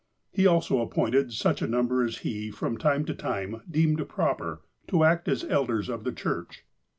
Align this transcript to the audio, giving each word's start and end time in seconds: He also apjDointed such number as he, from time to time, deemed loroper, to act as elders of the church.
He 0.31 0.47
also 0.47 0.83
apjDointed 0.83 1.31
such 1.31 1.61
number 1.61 2.01
as 2.03 2.17
he, 2.25 2.49
from 2.49 2.75
time 2.79 3.05
to 3.05 3.13
time, 3.13 3.61
deemed 3.69 3.99
loroper, 3.99 4.61
to 4.87 5.03
act 5.03 5.27
as 5.27 5.43
elders 5.43 5.89
of 5.89 6.05
the 6.05 6.11
church. 6.11 6.65